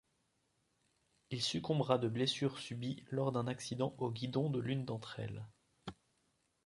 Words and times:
Il 1.29 1.43
succombera 1.43 1.99
de 1.99 2.07
blessures 2.07 2.57
subies 2.57 3.03
lors 3.11 3.31
d'un 3.31 3.45
accident 3.45 3.93
au 3.99 4.09
guidon 4.09 4.49
de 4.49 4.59
l'une 4.59 4.83
d'entre 4.83 5.19
elles. 5.19 5.45